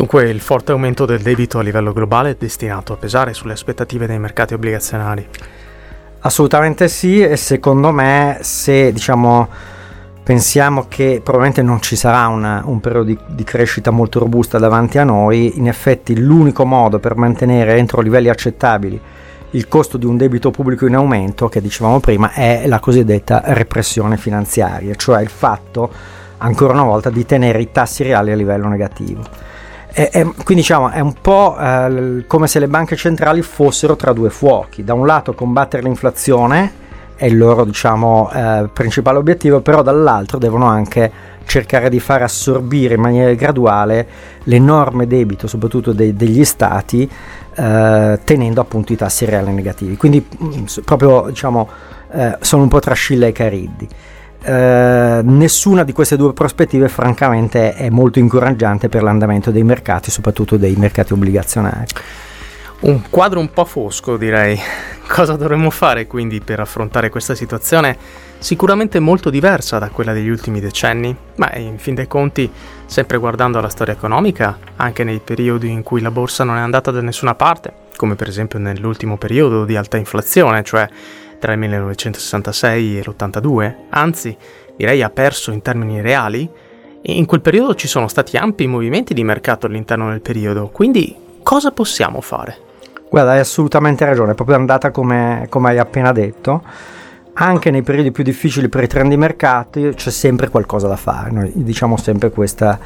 Dunque 0.00 0.30
il 0.30 0.40
forte 0.40 0.72
aumento 0.72 1.04
del 1.04 1.20
debito 1.20 1.58
a 1.58 1.62
livello 1.62 1.92
globale 1.92 2.30
è 2.30 2.36
destinato 2.38 2.94
a 2.94 2.96
pesare 2.96 3.34
sulle 3.34 3.52
aspettative 3.52 4.06
dei 4.06 4.18
mercati 4.18 4.54
obbligazionari? 4.54 5.28
Assolutamente 6.20 6.88
sì 6.88 7.20
e 7.20 7.36
secondo 7.36 7.92
me 7.92 8.38
se 8.40 8.94
diciamo 8.94 9.46
pensiamo 10.22 10.86
che 10.88 11.20
probabilmente 11.22 11.60
non 11.60 11.82
ci 11.82 11.96
sarà 11.96 12.28
una, 12.28 12.62
un 12.64 12.80
periodo 12.80 13.04
di, 13.08 13.18
di, 13.26 13.44
crescita 13.44 13.90
molto 13.90 14.18
robusta 14.20 14.56
davanti 14.56 14.96
a 14.96 15.04
noi, 15.04 15.58
in 15.58 15.68
effetti 15.68 16.18
l'unico 16.18 16.64
modo 16.64 16.98
per 16.98 17.16
mantenere 17.16 17.76
entro 17.76 18.00
livelli 18.00 18.30
accettabili 18.30 18.98
il 19.50 19.68
costo 19.68 19.98
di 19.98 20.06
un 20.06 20.16
debito 20.16 20.50
pubblico 20.50 20.86
in 20.86 20.94
aumento, 20.94 21.50
che 21.50 21.60
dicevamo 21.60 22.00
prima, 22.00 22.32
è 22.32 22.62
la 22.66 22.80
cosiddetta 22.80 23.42
repressione 23.44 24.16
finanziaria, 24.16 24.94
cioè 24.94 25.20
il 25.20 25.28
fatto, 25.28 25.92
ancora 26.38 26.72
una 26.72 26.84
volta, 26.84 27.10
di 27.10 27.26
tenere 27.26 27.60
i 27.60 27.70
tassi 27.70 28.02
reali 28.02 28.32
a 28.32 28.34
livello 28.34 28.66
negativo. 28.66 29.49
E, 29.92 30.08
e, 30.12 30.22
quindi 30.22 30.62
diciamo 30.62 30.90
è 30.90 31.00
un 31.00 31.14
po' 31.20 31.56
eh, 31.58 32.24
come 32.26 32.46
se 32.46 32.58
le 32.58 32.68
banche 32.68 32.96
centrali 32.96 33.42
fossero 33.42 33.96
tra 33.96 34.12
due 34.12 34.30
fuochi, 34.30 34.84
da 34.84 34.94
un 34.94 35.06
lato 35.06 35.34
combattere 35.34 35.82
l'inflazione 35.82 36.80
è 37.20 37.26
il 37.26 37.36
loro 37.36 37.66
diciamo, 37.66 38.30
eh, 38.32 38.70
principale 38.72 39.18
obiettivo, 39.18 39.60
però 39.60 39.82
dall'altro 39.82 40.38
devono 40.38 40.64
anche 40.64 41.12
cercare 41.44 41.90
di 41.90 42.00
far 42.00 42.22
assorbire 42.22 42.94
in 42.94 43.00
maniera 43.02 43.30
graduale 43.34 44.06
l'enorme 44.44 45.06
debito, 45.06 45.46
soprattutto 45.46 45.92
de- 45.92 46.16
degli 46.16 46.46
stati, 46.46 47.06
eh, 47.56 48.20
tenendo 48.24 48.62
appunto 48.62 48.94
i 48.94 48.96
tassi 48.96 49.26
reali 49.26 49.52
negativi. 49.52 49.98
Quindi 49.98 50.26
mh, 50.26 50.46
mm, 50.46 50.64
proprio 50.82 51.26
diciamo, 51.28 51.68
eh, 52.12 52.38
sono 52.40 52.62
un 52.62 52.68
po' 52.68 52.78
tra 52.78 52.94
Scilla 52.94 53.26
e 53.26 53.32
Cariddi. 53.32 53.88
Uh, 54.42 55.20
nessuna 55.22 55.84
di 55.84 55.92
queste 55.92 56.16
due 56.16 56.32
prospettive 56.32 56.88
francamente 56.88 57.74
è 57.74 57.90
molto 57.90 58.18
incoraggiante 58.18 58.88
per 58.88 59.02
l'andamento 59.02 59.50
dei 59.50 59.64
mercati, 59.64 60.10
soprattutto 60.10 60.56
dei 60.56 60.74
mercati 60.76 61.12
obbligazionari. 61.12 61.86
Un 62.80 63.02
quadro 63.10 63.40
un 63.40 63.50
po' 63.50 63.66
fosco, 63.66 64.16
direi. 64.16 64.58
Cosa 65.06 65.34
dovremmo 65.34 65.68
fare 65.68 66.06
quindi 66.06 66.40
per 66.40 66.60
affrontare 66.60 67.10
questa 67.10 67.34
situazione 67.34 67.96
sicuramente 68.38 68.98
molto 69.00 69.28
diversa 69.28 69.78
da 69.78 69.88
quella 69.88 70.14
degli 70.14 70.30
ultimi 70.30 70.60
decenni? 70.60 71.14
Ma 71.34 71.52
in 71.56 71.78
fin 71.78 71.94
dei 71.94 72.06
conti, 72.06 72.50
sempre 72.86 73.18
guardando 73.18 73.58
alla 73.58 73.68
storia 73.68 73.92
economica, 73.92 74.56
anche 74.76 75.04
nei 75.04 75.20
periodi 75.22 75.68
in 75.68 75.82
cui 75.82 76.00
la 76.00 76.10
borsa 76.10 76.44
non 76.44 76.56
è 76.56 76.60
andata 76.60 76.90
da 76.90 77.02
nessuna 77.02 77.34
parte, 77.34 77.72
come 77.96 78.14
per 78.14 78.28
esempio 78.28 78.58
nell'ultimo 78.58 79.18
periodo 79.18 79.66
di 79.66 79.76
alta 79.76 79.98
inflazione, 79.98 80.62
cioè 80.62 80.88
tra 81.40 81.52
il 81.52 81.58
1966 81.58 82.98
e 82.98 83.02
l'82, 83.02 83.74
anzi 83.88 84.36
direi 84.76 85.02
ha 85.02 85.10
perso 85.10 85.50
in 85.50 85.62
termini 85.62 86.00
reali, 86.00 86.48
in 87.02 87.26
quel 87.26 87.40
periodo 87.40 87.74
ci 87.74 87.88
sono 87.88 88.06
stati 88.06 88.36
ampi 88.36 88.66
movimenti 88.66 89.14
di 89.14 89.24
mercato 89.24 89.66
all'interno 89.66 90.10
del 90.10 90.20
periodo, 90.20 90.68
quindi 90.68 91.16
cosa 91.42 91.72
possiamo 91.72 92.20
fare? 92.20 92.68
Guarda, 93.08 93.32
hai 93.32 93.40
assolutamente 93.40 94.04
ragione, 94.04 94.32
è 94.32 94.34
proprio 94.34 94.56
andata 94.56 94.92
come, 94.92 95.46
come 95.48 95.70
hai 95.70 95.78
appena 95.78 96.12
detto. 96.12 96.62
Anche 97.32 97.70
nei 97.70 97.82
periodi 97.82 98.12
più 98.12 98.22
difficili 98.22 98.68
per 98.68 98.82
i 98.84 98.86
trend 98.86 99.08
di 99.08 99.16
mercato 99.16 99.80
c'è 99.94 100.10
sempre 100.10 100.48
qualcosa 100.48 100.86
da 100.88 100.96
fare, 100.96 101.30
noi 101.30 101.50
diciamo 101.54 101.96
sempre 101.96 102.30
questa, 102.30 102.78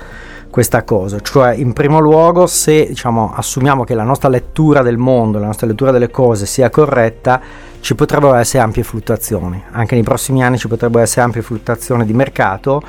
questa 0.49 0.85
cosa, 0.85 1.19
cioè 1.21 1.55
in 1.55 1.73
primo 1.73 1.99
luogo 1.99 2.47
se 2.47 2.87
diciamo, 2.87 3.33
assumiamo 3.35 3.83
che 3.83 3.95
la 3.95 4.05
nostra 4.05 4.29
lettura 4.29 4.83
del 4.83 4.97
mondo, 4.97 5.41
la 5.41 5.47
nostra 5.47 5.67
lettura 5.67 5.91
delle 5.91 6.11
cose 6.11 6.47
sia 6.47 6.71
corretta, 6.71 7.41
ci 7.85 7.95
potrebbero 7.95 8.33
essere 8.33 8.63
ampie 8.63 8.83
fluttuazioni, 8.83 9.63
anche 9.73 9.95
nei 9.95 10.03
prossimi 10.03 10.43
anni 10.43 10.57
ci 10.57 10.69
potrebbero 10.69 11.03
essere 11.03 11.21
ampie 11.21 11.43
fluttuazioni 11.43 12.07
di 12.07 12.15
mercato 12.15 12.83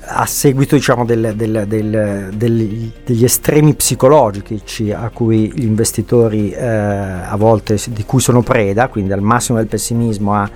a 0.00 0.26
seguito 0.26 0.74
diciamo, 0.74 1.06
del, 1.06 1.32
del, 1.34 1.64
del, 1.66 2.92
degli 3.04 3.24
estremi 3.24 3.72
psicologici 3.72 4.92
a 4.92 5.08
cui 5.14 5.50
gli 5.54 5.64
investitori 5.64 6.50
eh, 6.50 6.62
a 6.62 7.34
volte 7.38 7.78
di 7.88 8.04
cui 8.04 8.20
sono 8.20 8.42
preda, 8.42 8.88
quindi 8.88 9.08
dal 9.08 9.22
massimo 9.22 9.56
del 9.56 9.66
pessimismo 9.66 10.34
a 10.34 10.50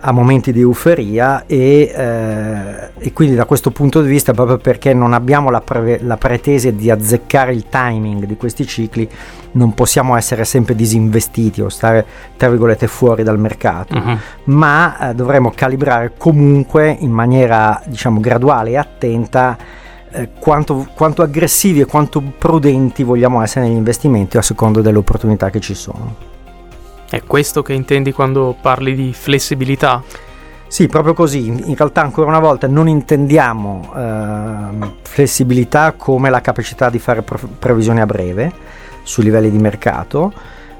a 0.00 0.12
momenti 0.12 0.52
di 0.52 0.60
euforia 0.60 1.44
e, 1.46 1.92
eh, 1.94 2.87
e, 2.98 3.12
quindi 3.12 3.34
da 3.34 3.44
questo 3.44 3.70
punto 3.70 4.02
di 4.02 4.08
vista 4.08 4.32
proprio 4.32 4.58
perché 4.58 4.92
non 4.92 5.12
abbiamo 5.12 5.50
la, 5.50 5.60
pre- 5.60 6.00
la, 6.02 6.16
pretesa 6.16 6.70
di 6.70 6.90
azzeccare 6.90 7.52
il 7.52 7.68
timing 7.68 8.24
di 8.24 8.36
questi 8.36 8.66
cicli 8.66 9.08
non 9.52 9.74
possiamo 9.74 10.16
essere 10.16 10.44
sempre 10.44 10.74
disinvestiti 10.74 11.60
o 11.60 11.68
stare 11.68 12.04
tra 12.36 12.48
virgolette 12.48 12.86
fuori 12.86 13.22
dal 13.22 13.38
mercato 13.38 13.96
uh-huh. 13.96 14.18
ma 14.44 15.10
eh, 15.10 15.14
dovremo 15.14 15.52
calibrare 15.54 16.12
comunque 16.16 16.96
in 16.98 17.10
maniera 17.10 17.80
diciamo 17.86 18.20
graduale 18.20 18.70
e 18.70 18.76
attenta 18.76 19.56
eh, 20.10 20.30
quanto, 20.38 20.88
quanto 20.94 21.22
aggressivi 21.22 21.80
e 21.80 21.84
quanto 21.86 22.20
prudenti 22.20 23.02
vogliamo 23.02 23.42
essere 23.42 23.66
negli 23.66 23.76
investimenti 23.76 24.36
a 24.36 24.42
seconda 24.42 24.80
delle 24.80 24.98
opportunità 24.98 25.50
che 25.50 25.60
ci 25.60 25.74
sono 25.74 26.36
è 27.10 27.22
questo 27.22 27.62
che 27.62 27.72
intendi 27.72 28.12
quando 28.12 28.54
parli 28.60 28.94
di 28.94 29.14
flessibilità? 29.14 30.02
Sì, 30.68 30.86
proprio 30.86 31.14
così. 31.14 31.46
In 31.46 31.74
realtà 31.76 32.02
ancora 32.02 32.28
una 32.28 32.38
volta 32.38 32.66
non 32.66 32.88
intendiamo 32.88 33.90
eh, 33.96 34.88
flessibilità 35.02 35.94
come 35.96 36.28
la 36.28 36.42
capacità 36.42 36.90
di 36.90 36.98
fare 36.98 37.22
pre- 37.22 37.38
previsioni 37.58 38.00
a 38.00 38.06
breve 38.06 38.52
sui 39.02 39.24
livelli 39.24 39.50
di 39.50 39.58
mercato, 39.58 40.30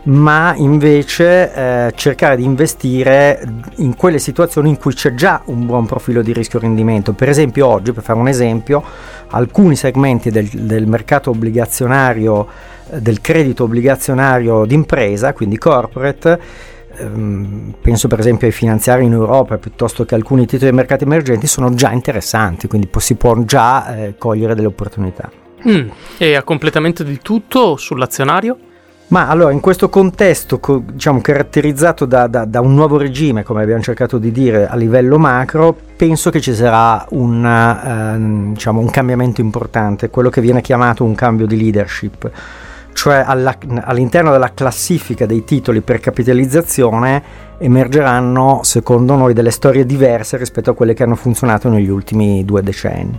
ma 0.05 0.53
invece 0.57 1.55
eh, 1.55 1.93
cercare 1.95 2.37
di 2.37 2.45
investire 2.45 3.43
in 3.77 3.97
quelle 3.97 4.19
situazioni 4.19 4.69
in 4.69 4.77
cui 4.77 4.93
c'è 4.93 5.15
già 5.15 5.41
un 5.47 5.65
buon 5.65 5.87
profilo 5.87 6.21
di 6.21 6.35
rischio 6.35 6.59
rendimento. 6.59 7.15
Per 7.15 7.31
esempio 7.31 7.67
oggi, 7.67 7.93
per 7.93 8.03
fare 8.03 8.19
un 8.19 8.29
esempio, 8.29 8.83
alcuni 9.29 9.75
segmenti 9.75 10.31
del, 10.31 10.49
del 10.49 10.87
mercato 10.87 11.31
obbligazionario 11.31 12.47
del 12.91 13.21
credito 13.21 13.65
obbligazionario 13.65 14.65
d'impresa, 14.65 15.33
quindi 15.33 15.59
corporate, 15.59 16.41
ehm, 16.99 17.75
penso 17.81 18.09
per 18.09 18.19
esempio 18.19 18.47
ai 18.47 18.53
finanziari 18.53 19.05
in 19.05 19.13
Europa 19.13 19.59
piuttosto 19.59 20.05
che 20.05 20.15
alcuni 20.15 20.43
titoli 20.43 20.71
dei 20.71 20.73
mercati 20.73 21.05
emergenti, 21.05 21.47
sono 21.47 21.75
già 21.75 21.93
interessanti, 21.93 22.69
quindi 22.69 22.89
si 22.99 23.15
può 23.15 23.37
già 23.45 23.97
eh, 23.97 24.15
cogliere 24.19 24.55
delle 24.55 24.67
opportunità. 24.67 25.31
Mm. 25.69 25.89
E 26.19 26.35
a 26.35 26.43
completamento 26.43 27.03
di 27.03 27.19
tutto 27.21 27.77
sull'azionario? 27.77 28.59
Ma 29.09 29.29
allora, 29.29 29.53
in 29.53 29.61
questo 29.61 29.89
contesto, 29.89 30.61
diciamo, 30.93 31.23
caratterizzato 31.23 32.05
da, 32.05 32.27
da, 32.27 32.45
da, 32.45 32.61
un 32.61 32.75
nuovo 32.75 32.99
regime, 32.99 33.43
come 33.43 33.63
abbiamo 33.63 33.81
cercato 33.81 34.19
di 34.19 34.31
dire 34.31 34.69
a 34.69 34.77
livello 34.77 35.19
macro, 35.19 35.75
penso 35.97 36.29
che 36.29 36.43
ci 36.43 36.55
sarà 36.55 37.07
una, 37.11 38.15
eh, 38.15 38.19
diciamo, 38.53 38.81
un 38.81 38.91
cambiamento 38.91 39.41
importante, 39.41 40.11
quello 40.11 40.29
che 40.29 40.43
viene 40.43 40.61
chiamato 40.61 41.05
un 41.05 41.15
cambio 41.15 41.47
di 41.47 41.57
leadership 41.57 42.31
cioè 42.99 43.23
alla, 43.25 43.57
all'interno 43.83 44.33
della 44.33 44.53
classifica 44.53 45.25
dei 45.25 45.45
titoli 45.45 45.83
per 45.83 46.01
capitalizzazione 46.01 47.23
emergeranno 47.59 48.63
secondo 48.65 49.15
noi 49.15 49.35
delle 49.35 49.53
storie 49.53 49.87
diverse 49.87 50.37
rispetto 50.37 50.71
a 50.71 50.75
quelle 50.75 50.95
che 50.95 51.05
hanno 51.05 51.15
funzionato 51.15 51.69
negli 51.69 51.91
ultimi 51.91 52.45
due 52.45 52.61
decenni. 52.61 53.17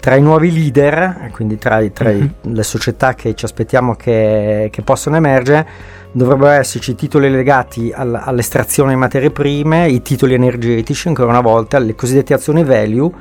Tra 0.00 0.16
i 0.16 0.20
nuovi 0.20 0.52
leader, 0.52 1.30
quindi 1.30 1.58
tra, 1.58 1.80
tra 1.90 2.10
mm-hmm. 2.10 2.26
le 2.40 2.62
società 2.64 3.14
che 3.14 3.36
ci 3.36 3.44
aspettiamo 3.44 3.94
che, 3.94 4.68
che 4.72 4.82
possano 4.82 5.14
emergere, 5.14 5.64
dovrebbero 6.10 6.50
esserci 6.50 6.96
titoli 6.96 7.30
legati 7.30 7.92
all, 7.94 8.20
all'estrazione 8.20 8.94
di 8.94 8.98
materie 8.98 9.30
prime, 9.30 9.88
i 9.88 10.02
titoli 10.02 10.34
energetici, 10.34 11.06
ancora 11.06 11.28
una 11.28 11.40
volta, 11.40 11.78
le 11.78 11.94
cosiddette 11.94 12.34
azioni 12.34 12.64
value, 12.64 13.12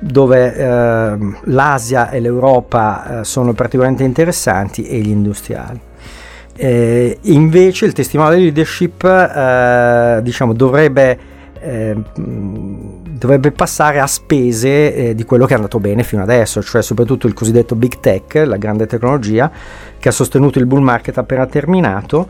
dove 0.00 0.54
eh, 0.54 1.18
l'Asia 1.44 2.10
e 2.10 2.20
l'Europa 2.20 3.20
eh, 3.20 3.24
sono 3.24 3.52
particolarmente 3.52 4.02
interessanti 4.04 4.84
e 4.84 4.98
gli 4.98 5.10
industriali. 5.10 5.80
Eh, 6.56 7.18
invece 7.22 7.86
il 7.86 7.92
testimone 7.92 8.36
di 8.36 8.42
leadership 8.42 9.04
eh, 9.04 10.20
diciamo, 10.22 10.52
dovrebbe, 10.52 11.18
eh, 11.60 11.96
dovrebbe, 12.16 13.52
passare 13.52 14.00
a 14.00 14.06
spese 14.06 14.94
eh, 14.94 15.14
di 15.14 15.24
quello 15.24 15.46
che 15.46 15.52
è 15.52 15.56
andato 15.56 15.78
bene 15.78 16.02
fino 16.02 16.22
adesso, 16.22 16.62
cioè 16.62 16.82
soprattutto 16.82 17.26
il 17.26 17.34
cosiddetto 17.34 17.74
big 17.74 18.00
tech, 18.00 18.42
la 18.46 18.56
grande 18.56 18.86
tecnologia, 18.86 19.50
che 19.98 20.08
ha 20.08 20.12
sostenuto 20.12 20.58
il 20.58 20.66
bull 20.66 20.82
market 20.82 21.16
appena 21.18 21.46
terminato 21.46 22.28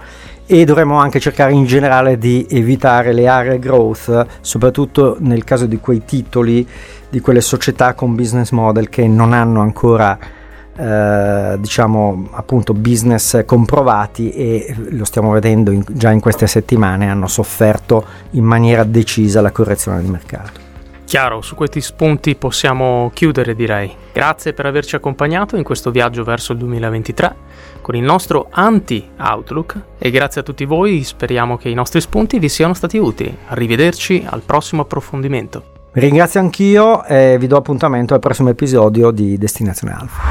e 0.53 0.65
dovremmo 0.65 0.99
anche 0.99 1.21
cercare 1.21 1.53
in 1.53 1.65
generale 1.65 2.19
di 2.19 2.45
evitare 2.51 3.13
le 3.13 3.29
aree 3.29 3.61
growth, 3.61 4.27
soprattutto 4.41 5.17
nel 5.21 5.45
caso 5.45 5.65
di 5.67 5.79
quei 5.79 6.05
titoli, 6.05 6.67
di 7.09 7.21
quelle 7.21 7.41
società 7.41 7.95
con 7.95 8.17
business 8.17 8.51
model 8.51 8.89
che 8.89 9.07
non 9.07 9.33
hanno 9.33 9.61
ancora 9.61 10.19
eh, 10.77 11.57
diciamo 11.57 12.31
appunto 12.33 12.75
business 12.75 13.45
comprovati 13.45 14.33
e 14.33 14.75
lo 14.89 15.05
stiamo 15.05 15.31
vedendo 15.31 15.71
in, 15.71 15.85
già 15.89 16.11
in 16.11 16.19
queste 16.19 16.49
settimane 16.49 17.09
hanno 17.09 17.29
sofferto 17.29 18.05
in 18.31 18.43
maniera 18.43 18.83
decisa 18.83 19.41
la 19.41 19.53
correzione 19.53 20.03
di 20.03 20.09
mercato. 20.09 20.70
Chiaro, 21.11 21.41
su 21.41 21.57
questi 21.57 21.81
spunti 21.81 22.37
possiamo 22.37 23.11
chiudere 23.13 23.57
direi. 23.57 23.93
Grazie 24.13 24.53
per 24.53 24.67
averci 24.67 24.95
accompagnato 24.95 25.57
in 25.57 25.65
questo 25.65 25.91
viaggio 25.91 26.23
verso 26.23 26.53
il 26.53 26.59
2023 26.59 27.35
con 27.81 27.97
il 27.97 28.03
nostro 28.05 28.47
anti-outlook 28.49 29.81
e 29.99 30.11
grazie 30.13 30.43
a 30.43 30.45
tutti 30.45 30.65
voi 30.65 31.03
speriamo 31.03 31.57
che 31.57 31.69
i 31.69 31.75
nostri 31.75 32.01
spunti 32.01 32.39
vi 32.39 32.49
siano 32.49 32.75
stati 32.75 32.97
utili. 32.97 33.37
Arrivederci 33.49 34.25
al 34.25 34.43
prossimo 34.43 34.83
approfondimento. 34.83 35.89
Ringrazio 35.95 36.39
anch'io 36.39 37.03
e 37.05 37.39
vi 37.41 37.49
do 37.49 37.57
appuntamento 37.57 38.15
al 38.15 38.21
prossimo 38.21 38.51
episodio 38.51 39.11
di 39.11 39.37
Destinazione 39.37 39.93
Alfa. 39.93 40.23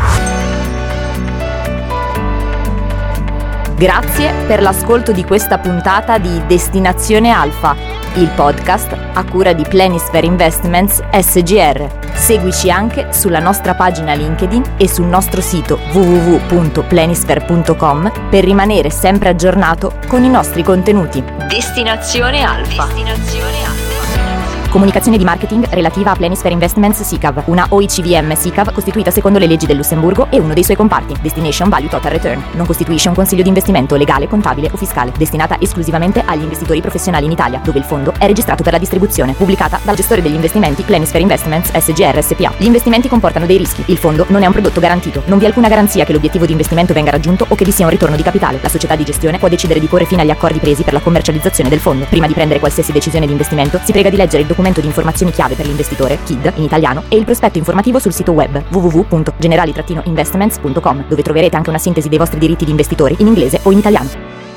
Grazie 3.75 4.31
per 4.47 4.61
l'ascolto 4.61 5.11
di 5.11 5.25
questa 5.25 5.57
puntata 5.57 6.17
di 6.17 6.41
Destinazione 6.47 7.31
Alfa 7.31 7.88
il 8.15 8.29
podcast 8.35 8.97
a 9.13 9.23
cura 9.23 9.53
di 9.53 9.63
Planisphere 9.67 10.25
Investments 10.25 10.99
SGR. 11.11 11.87
Seguici 12.13 12.71
anche 12.71 13.13
sulla 13.13 13.39
nostra 13.39 13.75
pagina 13.75 14.13
LinkedIn 14.13 14.75
e 14.77 14.87
sul 14.87 15.05
nostro 15.05 15.41
sito 15.41 15.77
www.planisphere.com 15.91 18.29
per 18.29 18.43
rimanere 18.43 18.89
sempre 18.89 19.29
aggiornato 19.29 19.93
con 20.07 20.23
i 20.23 20.29
nostri 20.29 20.63
contenuti. 20.63 21.23
Destinazione 21.47 22.41
Alfa. 22.43 22.85
Destinazione 22.85 23.65
Alfa. 23.65 23.88
Comunicazione 24.69 25.17
di 25.17 25.23
marketing 25.23 25.67
relativa 25.71 26.11
a 26.11 26.15
Planisphere 26.15 26.53
Investments 26.53 27.01
SICAV, 27.01 27.41
una 27.45 27.65
OICVM 27.69 28.35
SICAV 28.35 28.71
costituita 28.71 29.09
secondo 29.09 29.39
le 29.39 29.47
leggi 29.47 29.65
del 29.65 29.77
Lussemburgo 29.77 30.27
e 30.29 30.37
uno 30.37 30.53
dei 30.53 30.63
suoi 30.63 30.75
comparti, 30.75 31.15
Destination 31.19 31.69
Value 31.69 31.89
Total 31.89 32.11
Return. 32.11 32.43
Non 32.51 32.67
costituisce 32.67 33.09
un 33.09 33.15
consiglio 33.15 33.41
di 33.41 33.47
investimento 33.47 33.95
legale, 33.95 34.27
contabile 34.27 34.69
o 34.71 34.77
fiscale, 34.77 35.11
destinata 35.17 35.59
esclusivamente 35.59 36.21
agli 36.23 36.43
investitori 36.43 36.81
professionali 36.81 37.25
in 37.25 37.31
Italia, 37.31 37.59
dove 37.63 37.79
il 37.79 37.83
fondo 37.83 38.13
è 38.19 38.27
registrato 38.27 38.61
per 38.61 38.73
la 38.73 38.77
distribuzione, 38.77 39.33
pubblicata 39.33 39.79
dal 39.81 39.95
gestore 39.95 40.21
degli 40.21 40.35
investimenti 40.35 40.83
Planisphere 40.83 41.23
Investments 41.23 41.71
SGR 41.71 42.21
SPA. 42.21 42.53
Gli 42.55 42.65
investimenti 42.65 43.07
comportano 43.09 43.47
dei 43.47 43.57
rischi. 43.57 43.81
Il 43.87 43.97
fondo 43.97 44.25
non 44.29 44.43
è 44.43 44.45
un 44.45 44.51
prodotto 44.51 44.79
garantito. 44.79 45.23
Non 45.25 45.39
vi 45.39 45.45
è 45.45 45.47
alcuna 45.47 45.67
garanzia 45.67 46.05
che 46.05 46.13
l'obiettivo 46.13 46.45
di 46.45 46.51
investimento 46.51 46.93
venga 46.93 47.09
raggiunto 47.09 47.43
o 47.49 47.55
che 47.55 47.65
vi 47.65 47.71
sia 47.71 47.85
un 47.85 47.91
ritorno 47.91 48.15
di 48.15 48.21
capitale. 48.21 48.59
La 48.61 48.69
società 48.69 48.95
di 48.95 49.03
gestione 49.03 49.39
può 49.39 49.47
decidere 49.47 49.79
di 49.79 49.87
porre 49.87 50.05
fine 50.05 50.21
agli 50.21 50.29
accordi 50.29 50.59
presi 50.59 50.83
per 50.83 50.93
la 50.93 50.99
commercializzazione 50.99 51.71
del 51.71 51.79
fondo. 51.79 52.05
Prima 52.05 52.27
di 52.27 52.33
prendere 52.33 52.59
qualsiasi 52.59 52.91
decisione 52.91 53.25
di 53.25 53.31
investimento, 53.31 53.79
si 53.83 53.91
prega 53.91 54.11
di 54.11 54.15
leggere 54.15 54.43
il 54.43 54.47
documento 54.59 54.81
di 54.81 54.87
informazioni 54.87 55.31
chiave 55.31 55.55
per 55.55 55.65
l'investitore, 55.65 56.19
KID, 56.25 56.51
in 56.55 56.63
italiano, 56.63 57.03
e 57.07 57.15
il 57.15 57.23
prospetto 57.23 57.57
informativo 57.57 57.97
sul 57.97 58.11
sito 58.11 58.33
web 58.33 58.61
www.generali-investments.com, 58.69 61.05
dove 61.07 61.21
troverete 61.21 61.55
anche 61.55 61.69
una 61.69 61.79
sintesi 61.79 62.09
dei 62.09 62.17
vostri 62.17 62.39
diritti 62.39 62.65
di 62.65 62.71
investitori 62.71 63.15
in 63.19 63.27
inglese 63.27 63.61
o 63.63 63.71
in 63.71 63.77
italiano. 63.77 64.48